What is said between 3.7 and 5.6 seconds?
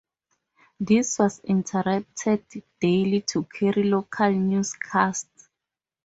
local newscasts.